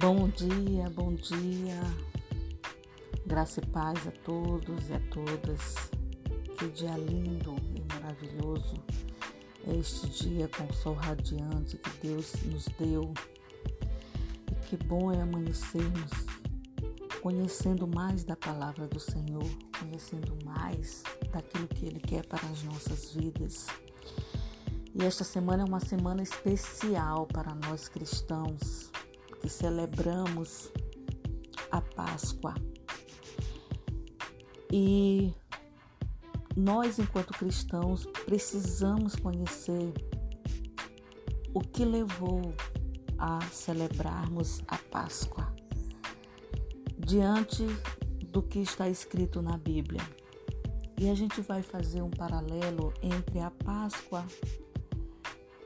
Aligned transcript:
Bom 0.00 0.30
dia, 0.30 0.88
bom 0.88 1.12
dia. 1.12 1.78
Graça 3.26 3.60
e 3.60 3.66
paz 3.66 4.08
a 4.08 4.10
todos 4.10 4.88
e 4.88 4.94
a 4.94 5.00
todas. 5.10 5.90
Que 6.56 6.68
dia 6.68 6.96
lindo 6.96 7.54
e 7.76 7.84
maravilhoso 7.92 8.82
é 9.66 9.76
este 9.76 10.08
dia 10.08 10.48
com 10.48 10.64
o 10.64 10.72
sol 10.72 10.94
radiante 10.94 11.76
que 11.76 11.90
Deus 12.08 12.32
nos 12.46 12.64
deu. 12.78 13.12
E 14.50 14.54
que 14.68 14.76
bom 14.78 15.12
é 15.12 15.20
amanhecermos 15.20 16.10
conhecendo 17.20 17.86
mais 17.86 18.24
da 18.24 18.34
palavra 18.34 18.88
do 18.88 18.98
Senhor, 18.98 19.44
conhecendo 19.78 20.34
mais 20.46 21.02
daquilo 21.30 21.68
que 21.68 21.84
Ele 21.84 22.00
quer 22.00 22.24
para 22.24 22.48
as 22.48 22.62
nossas 22.62 23.12
vidas. 23.12 23.66
E 24.94 25.04
esta 25.04 25.24
semana 25.24 25.62
é 25.62 25.66
uma 25.66 25.80
semana 25.80 26.22
especial 26.22 27.26
para 27.26 27.54
nós 27.54 27.86
cristãos 27.86 28.90
que 29.40 29.48
celebramos 29.48 30.70
a 31.70 31.80
Páscoa. 31.80 32.54
E 34.72 35.34
nós, 36.56 36.98
enquanto 36.98 37.32
cristãos, 37.32 38.06
precisamos 38.24 39.16
conhecer 39.16 39.92
o 41.54 41.60
que 41.60 41.84
levou 41.84 42.54
a 43.18 43.40
celebrarmos 43.50 44.62
a 44.68 44.78
Páscoa 44.78 45.52
diante 46.98 47.66
do 48.26 48.42
que 48.42 48.60
está 48.60 48.88
escrito 48.88 49.42
na 49.42 49.56
Bíblia. 49.56 50.00
E 50.98 51.08
a 51.08 51.14
gente 51.14 51.40
vai 51.40 51.62
fazer 51.62 52.02
um 52.02 52.10
paralelo 52.10 52.92
entre 53.02 53.40
a 53.40 53.50
Páscoa 53.50 54.24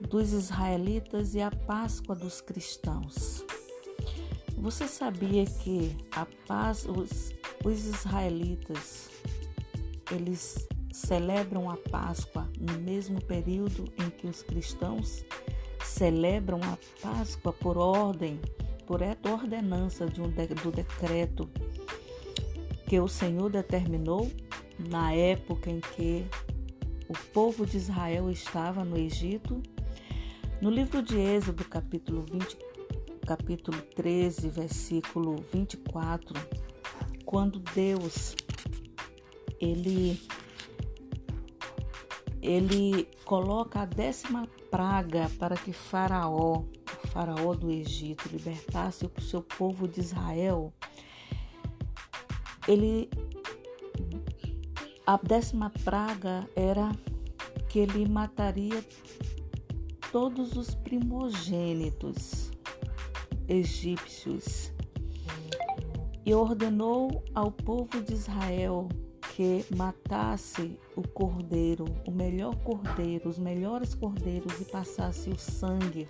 dos 0.00 0.32
israelitas 0.32 1.34
e 1.34 1.40
a 1.40 1.50
Páscoa 1.50 2.16
dos 2.16 2.40
cristãos. 2.40 3.44
Você 4.60 4.86
sabia 4.86 5.46
que 5.46 5.96
a 6.12 6.26
paz, 6.46 6.84
os, 6.84 7.32
os 7.64 7.86
israelitas 7.86 9.08
eles 10.12 10.68
celebram 10.92 11.70
a 11.70 11.78
Páscoa 11.78 12.46
no 12.60 12.78
mesmo 12.78 13.24
período 13.24 13.90
em 13.96 14.10
que 14.10 14.26
os 14.26 14.42
cristãos 14.42 15.24
celebram 15.82 16.60
a 16.62 16.76
Páscoa 17.00 17.54
por 17.54 17.78
ordem, 17.78 18.38
por 18.86 19.00
ordenança 19.32 20.06
de 20.06 20.20
um 20.20 20.28
de, 20.28 20.48
do 20.48 20.70
decreto 20.70 21.48
que 22.86 23.00
o 23.00 23.08
Senhor 23.08 23.48
determinou 23.48 24.30
na 24.78 25.14
época 25.14 25.70
em 25.70 25.80
que 25.80 26.26
o 27.08 27.14
povo 27.32 27.64
de 27.64 27.78
Israel 27.78 28.30
estava 28.30 28.84
no 28.84 28.98
Egito. 28.98 29.62
No 30.60 30.68
livro 30.68 31.02
de 31.02 31.16
Êxodo, 31.16 31.64
capítulo 31.64 32.22
20, 32.30 32.69
capítulo 33.30 33.80
13, 33.94 34.48
versículo 34.48 35.36
24, 35.52 36.34
quando 37.24 37.60
Deus 37.60 38.34
ele 39.60 40.20
ele 42.42 43.06
coloca 43.24 43.82
a 43.82 43.84
décima 43.84 44.48
praga 44.68 45.30
para 45.38 45.56
que 45.56 45.72
Faraó, 45.72 46.64
o 47.04 47.06
Faraó 47.06 47.54
do 47.54 47.70
Egito, 47.70 48.28
libertasse 48.32 49.06
o 49.06 49.20
seu 49.20 49.42
povo 49.42 49.86
de 49.86 50.00
Israel. 50.00 50.72
Ele 52.66 53.08
a 55.06 55.16
décima 55.16 55.70
praga 55.84 56.50
era 56.56 56.90
que 57.68 57.78
ele 57.78 58.08
mataria 58.08 58.84
todos 60.10 60.56
os 60.56 60.74
primogênitos 60.74 62.49
egípcios 63.50 64.72
e 66.24 66.32
ordenou 66.32 67.24
ao 67.34 67.50
povo 67.50 68.00
de 68.00 68.14
Israel 68.14 68.88
que 69.34 69.64
matasse 69.74 70.78
o 70.94 71.02
cordeiro, 71.02 71.84
o 72.06 72.10
melhor 72.12 72.54
cordeiro, 72.62 73.28
os 73.28 73.38
melhores 73.38 73.94
cordeiros 73.94 74.60
e 74.60 74.64
passasse 74.64 75.30
o 75.30 75.38
sangue 75.38 76.08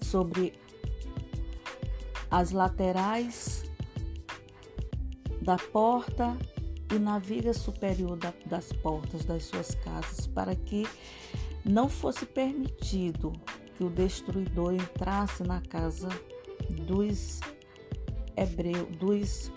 sobre 0.00 0.54
as 2.30 2.50
laterais 2.52 3.64
da 5.42 5.56
porta 5.56 6.36
e 6.94 6.98
na 6.98 7.18
viga 7.18 7.52
superior 7.52 8.16
da, 8.16 8.32
das 8.46 8.72
portas 8.72 9.24
das 9.24 9.44
suas 9.44 9.74
casas, 9.74 10.26
para 10.26 10.54
que 10.54 10.86
não 11.64 11.88
fosse 11.88 12.24
permitido 12.24 13.32
que 13.76 13.84
o 13.84 13.90
destruidor 13.90 14.74
entrasse 14.74 15.42
na 15.42 15.60
casa 15.60 16.08
dos 16.70 17.40
hebreus, 18.36 18.88
dos 18.96 19.52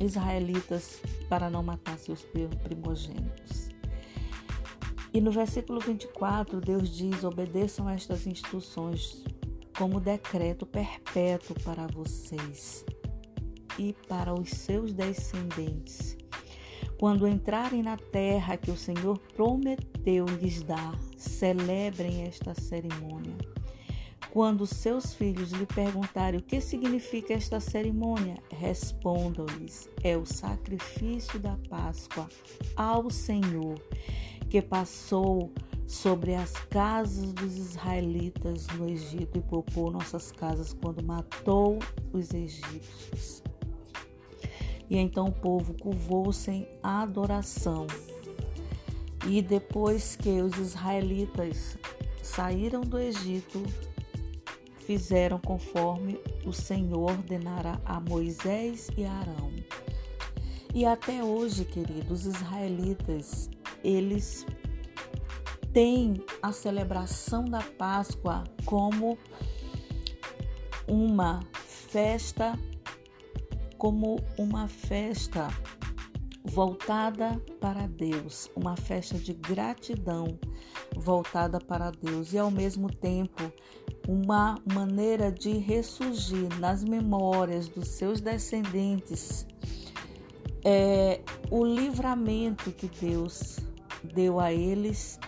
israelitas 0.00 1.00
para 1.28 1.50
não 1.50 1.62
matar 1.62 1.98
seus 1.98 2.26
primogênitos. 2.62 3.68
E 5.12 5.20
no 5.20 5.30
versículo 5.30 5.80
24, 5.80 6.60
Deus 6.60 6.88
diz: 6.88 7.24
obedeçam 7.24 7.88
estas 7.88 8.26
instruções 8.26 9.24
como 9.76 10.00
decreto 10.00 10.64
perpétuo 10.66 11.56
para 11.64 11.86
vocês 11.86 12.84
e 13.78 13.92
para 14.08 14.32
os 14.34 14.50
seus 14.50 14.92
descendentes. 14.92 16.16
Quando 16.98 17.26
entrarem 17.26 17.82
na 17.82 17.96
terra 17.96 18.58
que 18.58 18.70
o 18.70 18.76
Senhor 18.76 19.18
prometeu 19.34 20.26
lhes 20.26 20.62
dar, 20.62 20.94
celebrem 21.16 22.22
esta 22.24 22.54
cerimônia 22.54 23.49
quando 24.30 24.66
seus 24.66 25.12
filhos 25.14 25.50
lhe 25.50 25.66
perguntarem 25.66 26.38
o 26.38 26.42
que 26.42 26.60
significa 26.60 27.34
esta 27.34 27.60
cerimônia, 27.60 28.36
respondam-lhes: 28.50 29.88
é 30.02 30.16
o 30.16 30.24
sacrifício 30.24 31.38
da 31.38 31.56
Páscoa 31.68 32.28
ao 32.76 33.10
Senhor 33.10 33.80
que 34.48 34.60
passou 34.60 35.52
sobre 35.86 36.34
as 36.34 36.52
casas 36.52 37.32
dos 37.32 37.56
israelitas 37.56 38.66
no 38.76 38.88
Egito 38.88 39.38
e 39.38 39.42
poupou 39.42 39.90
nossas 39.90 40.32
casas 40.32 40.72
quando 40.72 41.02
matou 41.02 41.78
os 42.12 42.34
egípcios. 42.34 43.42
E 44.88 44.96
então 44.96 45.26
o 45.26 45.32
povo 45.32 45.72
curvou-se 45.74 46.50
em 46.50 46.68
adoração. 46.82 47.86
E 49.26 49.40
depois 49.40 50.16
que 50.16 50.40
os 50.40 50.56
israelitas 50.58 51.78
saíram 52.22 52.80
do 52.80 52.98
Egito, 52.98 53.62
fizeram 54.90 55.38
conforme 55.38 56.20
o 56.44 56.52
Senhor 56.52 57.12
ordenara 57.12 57.80
a 57.84 58.00
Moisés 58.00 58.90
e 58.96 59.04
a 59.04 59.12
Arão. 59.12 59.52
E 60.74 60.84
até 60.84 61.22
hoje, 61.22 61.64
queridos 61.64 62.26
israelitas, 62.26 63.48
eles 63.84 64.44
têm 65.72 66.20
a 66.42 66.50
celebração 66.50 67.44
da 67.44 67.62
Páscoa 67.62 68.42
como 68.64 69.16
uma 70.88 71.38
festa, 71.54 72.58
como 73.78 74.16
uma 74.36 74.66
festa 74.66 75.46
voltada 76.44 77.40
para 77.60 77.86
Deus, 77.86 78.50
uma 78.56 78.76
festa 78.76 79.16
de 79.16 79.34
gratidão 79.34 80.36
voltada 80.96 81.60
para 81.60 81.92
Deus 81.92 82.32
e 82.32 82.38
ao 82.38 82.50
mesmo 82.50 82.92
tempo 82.92 83.52
uma 84.10 84.56
maneira 84.74 85.30
de 85.30 85.52
ressurgir 85.52 86.48
nas 86.58 86.82
memórias 86.82 87.68
dos 87.68 87.86
seus 87.86 88.20
descendentes 88.20 89.46
é, 90.64 91.20
o 91.48 91.64
livramento 91.64 92.72
que 92.72 92.88
Deus 92.88 93.60
deu 94.02 94.40
a 94.40 94.52
eles, 94.52 95.20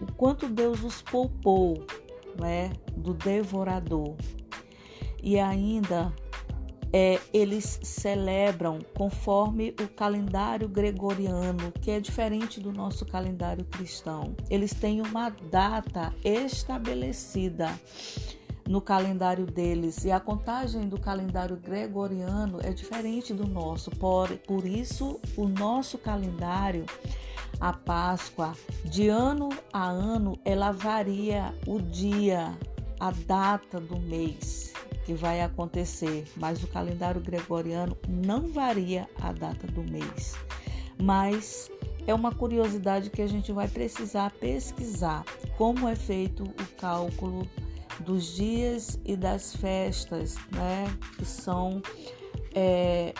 o 0.00 0.12
quanto 0.12 0.48
Deus 0.48 0.84
os 0.84 1.02
poupou 1.02 1.84
né, 2.38 2.72
do 2.96 3.14
devorador. 3.14 4.14
E 5.20 5.40
ainda 5.40 6.12
é, 6.96 7.20
eles 7.32 7.80
celebram 7.82 8.78
conforme 8.94 9.74
o 9.82 9.88
calendário 9.88 10.68
gregoriano, 10.68 11.72
que 11.80 11.90
é 11.90 11.98
diferente 11.98 12.60
do 12.60 12.72
nosso 12.72 13.04
calendário 13.04 13.64
cristão. 13.64 14.36
Eles 14.48 14.72
têm 14.72 15.00
uma 15.00 15.28
data 15.28 16.14
estabelecida 16.24 17.68
no 18.68 18.80
calendário 18.80 19.44
deles 19.44 20.04
e 20.04 20.12
a 20.12 20.20
contagem 20.20 20.88
do 20.88 20.96
calendário 20.96 21.56
gregoriano 21.56 22.60
é 22.62 22.72
diferente 22.72 23.34
do 23.34 23.44
nosso. 23.44 23.90
Por, 23.90 24.28
por 24.46 24.64
isso, 24.64 25.20
o 25.36 25.48
nosso 25.48 25.98
calendário, 25.98 26.86
a 27.58 27.72
Páscoa, 27.72 28.52
de 28.84 29.08
ano 29.08 29.48
a 29.72 29.84
ano, 29.84 30.38
ela 30.44 30.70
varia 30.70 31.52
o 31.66 31.82
dia, 31.82 32.56
a 33.00 33.10
data 33.10 33.80
do 33.80 33.98
mês 33.98 34.73
que 35.04 35.14
vai 35.14 35.42
acontecer, 35.42 36.24
mas 36.36 36.62
o 36.62 36.68
calendário 36.68 37.20
gregoriano 37.20 37.96
não 38.08 38.46
varia 38.46 39.08
a 39.20 39.32
data 39.32 39.66
do 39.66 39.82
mês. 39.82 40.34
Mas 41.00 41.70
é 42.06 42.14
uma 42.14 42.34
curiosidade 42.34 43.10
que 43.10 43.22
a 43.22 43.26
gente 43.26 43.52
vai 43.52 43.68
precisar 43.68 44.30
pesquisar 44.32 45.24
como 45.56 45.88
é 45.88 45.94
feito 45.94 46.44
o 46.44 46.76
cálculo 46.78 47.48
dos 48.00 48.34
dias 48.34 48.98
e 49.04 49.16
das 49.16 49.54
festas, 49.56 50.36
né? 50.50 50.84
Que 51.16 51.24
são 51.24 51.80
é, 52.54 53.14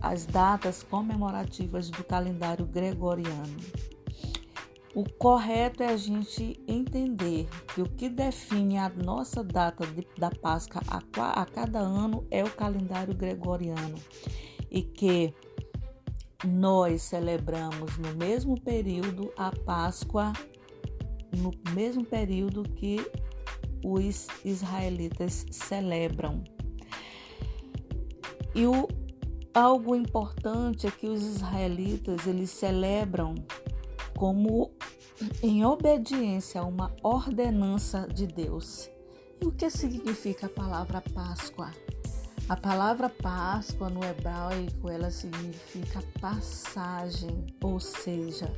as 0.00 0.26
datas 0.26 0.82
comemorativas 0.82 1.90
do 1.90 2.04
calendário 2.04 2.64
gregoriano. 2.64 3.56
O 4.94 5.04
correto 5.04 5.82
é 5.82 5.88
a 5.88 5.96
gente 5.96 6.58
entender 6.66 7.46
que 7.74 7.82
o 7.82 7.88
que 7.88 8.08
define 8.08 8.78
a 8.78 8.88
nossa 8.88 9.44
data 9.44 9.86
de, 9.86 10.06
da 10.18 10.30
Páscoa 10.30 10.80
a, 10.88 11.42
a 11.42 11.46
cada 11.46 11.78
ano 11.78 12.26
é 12.30 12.42
o 12.42 12.50
calendário 12.50 13.14
gregoriano 13.14 13.96
e 14.70 14.82
que 14.82 15.34
nós 16.44 17.02
celebramos 17.02 17.98
no 17.98 18.14
mesmo 18.14 18.60
período 18.60 19.32
a 19.36 19.50
Páscoa, 19.50 20.32
no 21.36 21.50
mesmo 21.74 22.04
período 22.04 22.62
que 22.62 22.98
os 23.84 24.26
israelitas 24.44 25.44
celebram. 25.50 26.42
E 28.54 28.66
o 28.66 28.88
algo 29.52 29.94
importante 29.94 30.86
é 30.86 30.90
que 30.90 31.06
os 31.06 31.22
israelitas 31.22 32.26
eles 32.26 32.50
celebram 32.50 33.34
como 34.16 34.72
em 35.42 35.64
obediência 35.64 36.60
a 36.60 36.64
uma 36.64 36.94
ordenança 37.02 38.06
de 38.06 38.26
Deus. 38.26 38.88
E 39.40 39.46
o 39.46 39.52
que 39.52 39.70
significa 39.70 40.46
a 40.46 40.50
palavra 40.50 41.00
Páscoa? 41.00 41.70
A 42.48 42.56
palavra 42.56 43.08
Páscoa 43.08 43.90
no 43.90 44.02
hebraico 44.02 44.88
ela 44.88 45.10
significa 45.10 46.02
passagem, 46.20 47.46
ou 47.62 47.78
seja, 47.78 48.50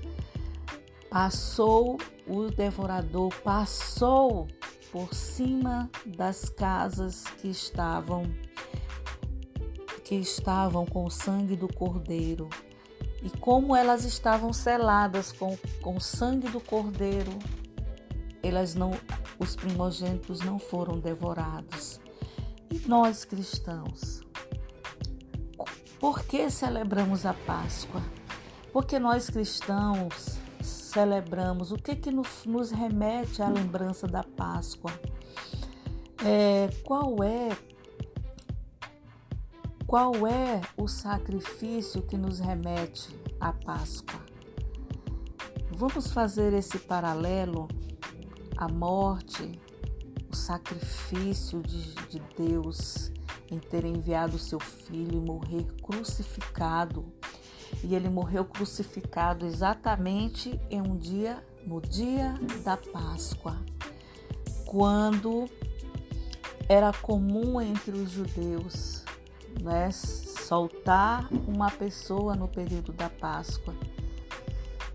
passou 1.11 1.99
o 2.27 2.51
devorador, 2.51 3.35
passou 3.43 4.47
por 4.93 5.13
cima 5.13 5.91
das 6.07 6.49
casas 6.49 7.25
que 7.25 7.49
estavam 7.49 8.25
que 10.05 10.17
estavam 10.17 10.85
com 10.85 11.05
o 11.05 11.11
sangue 11.11 11.55
do 11.55 11.69
cordeiro 11.69 12.49
e 13.23 13.31
como 13.31 13.77
elas 13.77 14.05
estavam 14.05 14.53
seladas 14.53 15.33
com, 15.33 15.57
com 15.83 15.97
o 15.97 16.01
sangue 16.01 16.49
do 16.49 16.61
cordeiro, 16.61 17.39
elas 18.43 18.75
não, 18.75 18.93
os 19.39 19.55
primogênitos 19.55 20.41
não 20.41 20.59
foram 20.59 20.99
devorados. 20.99 22.01
E 22.71 22.79
nós 22.89 23.25
cristãos, 23.25 24.23
por 25.99 26.23
que 26.23 26.49
celebramos 26.51 27.27
a 27.27 27.35
Páscoa? 27.35 28.03
Porque 28.73 28.99
nós 28.99 29.29
cristãos 29.29 30.39
celebramos 30.63 31.73
o 31.73 31.77
que, 31.77 31.95
que 31.95 32.11
nos, 32.11 32.45
nos 32.47 32.71
remete 32.71 33.43
à 33.43 33.49
lembrança 33.49 34.07
da 34.07 34.23
Páscoa? 34.23 34.93
É, 36.25 36.69
qual 36.85 37.23
é 37.23 37.51
qual 39.91 40.25
é 40.25 40.61
o 40.77 40.87
sacrifício 40.87 42.01
que 42.01 42.17
nos 42.17 42.39
remete 42.39 43.09
à 43.41 43.53
Páscoa? 43.53 44.21
Vamos 45.69 46.13
fazer 46.13 46.53
esse 46.53 46.79
paralelo 46.79 47.67
à 48.57 48.69
morte, 48.69 49.51
o 50.31 50.37
sacrifício 50.37 51.61
de, 51.61 51.93
de 52.07 52.23
Deus 52.39 53.11
em 53.51 53.59
ter 53.59 53.85
enviado 53.85 54.37
o 54.37 54.39
seu 54.39 54.61
filho 54.61 55.17
e 55.17 55.21
morrer 55.21 55.67
crucificado. 55.83 57.05
E 57.83 57.93
ele 57.93 58.09
morreu 58.09 58.45
crucificado 58.45 59.45
exatamente 59.45 60.57
em 60.71 60.81
um 60.81 60.97
dia, 60.97 61.45
no 61.67 61.81
dia 61.81 62.39
da 62.63 62.77
Páscoa, 62.77 63.59
quando 64.67 65.51
era 66.69 66.93
comum 66.93 67.61
entre 67.61 67.91
os 67.91 68.09
judeus 68.09 69.00
né, 69.63 69.91
soltar 69.93 71.29
uma 71.47 71.71
pessoa 71.71 72.35
no 72.35 72.49
período 72.49 72.93
da 72.93 73.09
Páscoa. 73.09 73.75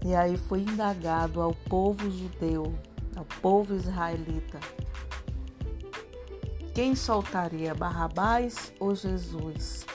E 0.04 0.14
aí 0.14 0.38
foi 0.38 0.60
indagado 0.60 1.42
ao 1.42 1.54
povo 1.54 2.10
judeu, 2.12 2.74
ao 3.16 3.26
povo 3.42 3.74
israelita, 3.74 4.60
quem 6.76 6.94
soltaria 6.94 7.74
Barrabás 7.74 8.74
ou 8.82 8.94
Jesus? 8.94 9.86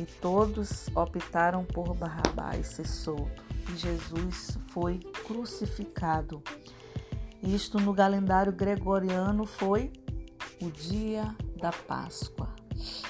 E 0.00 0.06
todos 0.06 0.88
optaram 0.96 1.66
por 1.66 1.94
Barrabás 1.94 2.68
ser 2.68 2.88
solto. 2.88 3.44
E 3.70 3.76
Jesus 3.76 4.56
foi 4.68 5.00
crucificado. 5.26 6.42
Isto 7.42 7.78
no 7.78 7.94
calendário 7.94 8.54
gregoriano 8.54 9.44
foi 9.44 9.92
o 10.62 10.70
dia 10.70 11.36
da 11.60 11.70
Páscoa. 11.70 12.48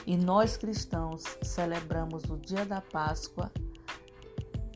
E 0.07 0.17
nós 0.17 0.57
cristãos 0.57 1.23
celebramos 1.43 2.25
o 2.25 2.37
dia 2.37 2.65
da 2.65 2.81
Páscoa 2.81 3.51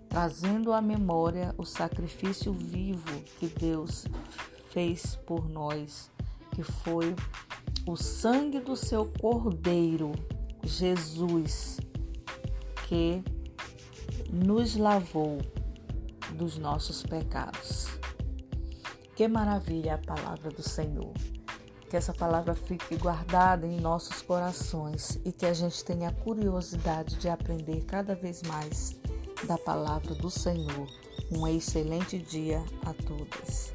trazendo 0.08 0.73
à 0.73 0.81
memória 0.81 1.55
o 1.58 1.64
sacrifício 1.64 2.52
vivo 2.52 3.23
que 3.38 3.46
Deus 3.46 4.06
fez 4.70 5.17
por 5.26 5.49
nós, 5.49 6.11
que 6.55 6.62
foi 6.62 7.14
o 7.87 7.96
sangue 7.96 8.58
do 8.58 8.75
seu 8.75 9.06
Cordeiro, 9.20 10.12
Jesus, 10.64 11.79
que 12.88 13.23
nos 14.32 14.76
lavou 14.76 15.38
dos 16.34 16.58
nossos 16.58 17.02
pecados. 17.02 17.87
Que 19.14 19.29
maravilha 19.29 19.94
a 19.94 19.99
palavra 19.99 20.50
do 20.50 20.62
Senhor 20.62 21.12
que 21.88 21.96
essa 21.96 22.12
palavra 22.12 22.55
fique 22.55 22.96
guardada 22.96 23.67
em 23.67 23.81
nossos 23.81 24.20
corações 24.20 25.19
e 25.25 25.32
que 25.32 25.46
a 25.46 25.55
gente 25.55 25.82
tenha 25.85 26.12
curiosidade 26.12 27.17
de 27.17 27.29
aprender 27.29 27.85
cada 27.85 28.14
vez 28.14 28.43
mais 28.43 28.94
da 29.46 29.56
palavra 29.56 30.14
do 30.14 30.31
Senhor. 30.31 30.88
Um 31.32 31.46
excelente 31.46 32.19
dia 32.19 32.62
a 32.85 32.93
todos. 32.93 33.73